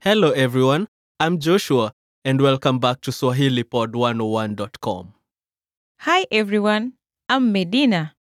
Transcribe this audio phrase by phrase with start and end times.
[0.00, 0.88] Hello, everyone.
[1.20, 1.92] I'm Joshua,
[2.24, 5.14] and welcome back to SwahiliPod101.com.
[6.00, 6.94] Hi everyone,
[7.28, 8.14] I'm Medina.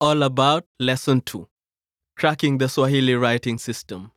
[0.00, 1.48] All about Lesson 2
[2.16, 4.12] Cracking the Swahili Writing System.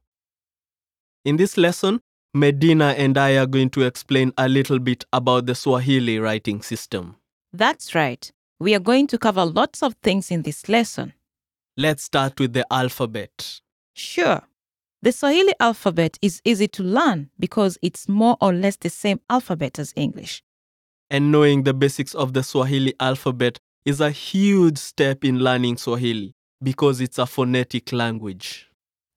[1.24, 2.02] In this lesson,
[2.36, 7.16] Medina and I are going to explain a little bit about the Swahili writing system.
[7.58, 8.30] That's right.
[8.60, 11.14] We are going to cover lots of things in this lesson.
[11.78, 13.62] Let's start with the alphabet.
[13.94, 14.42] Sure.
[15.02, 19.80] The Swahili alphabet is easy to learn because it's more or less the same alphabet
[19.80, 20.44] as English.
[21.10, 26.34] And knowing the basics of the Swahili alphabet is a huge step in learning Swahili
[26.62, 28.70] because it's a phonetic language.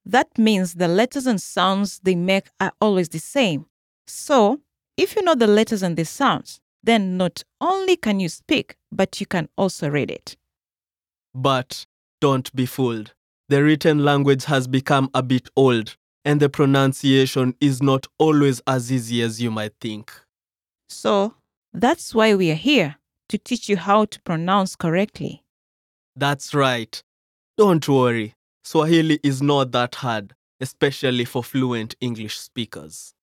[0.05, 3.67] That means the letters and sounds they make are always the same.
[4.07, 4.61] So,
[4.97, 9.21] if you know the letters and the sounds, then not only can you speak, but
[9.21, 10.37] you can also read it.
[11.35, 11.87] But
[12.21, 13.13] don't be fooled.
[13.49, 18.91] The written language has become a bit old, and the pronunciation is not always as
[18.91, 20.13] easy as you might think.
[20.89, 21.35] So,
[21.73, 22.97] that's why we are here
[23.29, 25.45] to teach you how to pronounce correctly.
[26.17, 27.03] That's right.
[27.59, 28.35] Don't worry.
[28.65, 33.15] Swahili is not that hard, especially for fluent English speakers.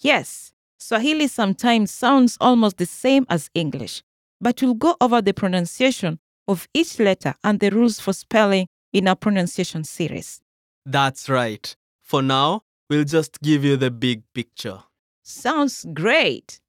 [0.00, 4.02] Yes, Swahili sometimes sounds almost the same as English,
[4.40, 9.06] but we'll go over the pronunciation of each letter and the rules for spelling in
[9.06, 10.40] our pronunciation series.
[10.86, 11.76] That's right.
[12.02, 14.78] For now, we'll just give you the big picture.
[15.22, 16.60] Sounds great!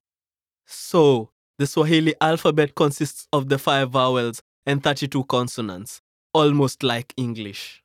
[0.65, 6.01] So, the Swahili alphabet consists of the five vowels and 32 consonants,
[6.33, 7.81] almost like English.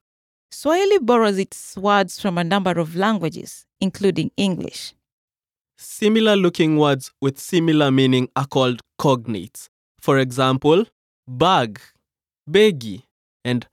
[0.51, 4.93] Swahili borrows its words from a number of languages, including English.
[5.79, 9.69] Similar looking words with similar meaning are called cognates.
[10.01, 10.87] For example,
[11.29, 11.81] bag,
[12.49, 13.03] begi,
[13.45, 13.67] and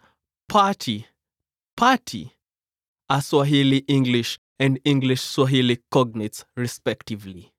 [0.49, 1.07] party,
[1.77, 2.33] party
[3.09, 7.53] are Swahili English and English Swahili cognates, respectively.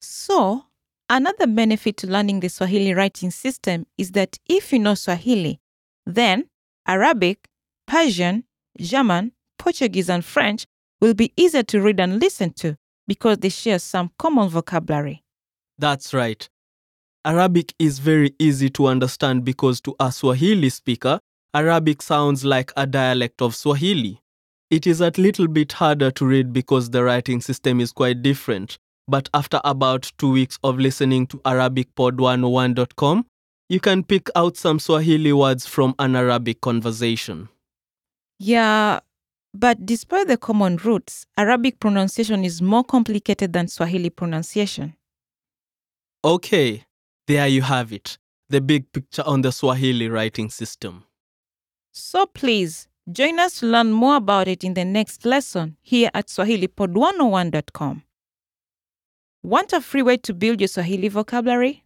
[0.00, 0.66] So,
[1.08, 5.60] another benefit to learning the Swahili writing system is that if you know Swahili,
[6.06, 6.48] then
[6.86, 7.48] Arabic,
[7.86, 8.44] Persian,
[8.78, 10.66] German, Portuguese, and French
[11.00, 15.22] will be easier to read and listen to because they share some common vocabulary.
[15.78, 16.48] That's right.
[17.24, 21.18] Arabic is very easy to understand because to a Swahili speaker,
[21.54, 24.20] Arabic sounds like a dialect of Swahili.
[24.70, 28.78] It is a little bit harder to read because the writing system is quite different.
[29.06, 33.26] But after about two weeks of listening to ArabicPod101.com,
[33.68, 37.48] you can pick out some Swahili words from an Arabic conversation.
[38.38, 39.00] Yeah,
[39.54, 44.94] but despite the common roots, Arabic pronunciation is more complicated than Swahili pronunciation.
[46.24, 46.84] Okay,
[47.26, 48.18] there you have it
[48.50, 51.02] the big picture on the Swahili writing system.
[51.92, 56.26] So please, join us to learn more about it in the next lesson here at
[56.28, 58.02] SwahiliPod101.com.
[59.42, 61.84] Want a free way to build your Swahili vocabulary?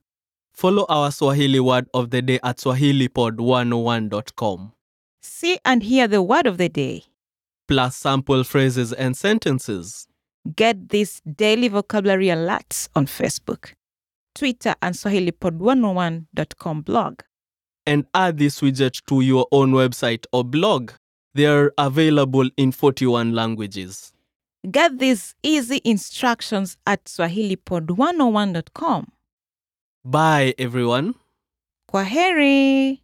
[0.53, 4.73] Follow our Swahili word of the day at SwahiliPod101.com,
[5.21, 7.05] See and hear the word of the day.
[7.69, 10.07] Plus sample phrases and sentences.
[10.57, 13.73] Get these daily vocabulary alerts on Facebook,
[14.35, 17.21] Twitter, and SwahiliPod101.com blog.
[17.87, 20.93] and add this widget to your own website or blog.
[21.35, 24.13] They are available in 41 languages.
[24.71, 29.07] Get these easy instructions at SwahiliPod101.com.
[30.05, 31.15] Bye, everyone.
[31.91, 33.01] Kwaheri!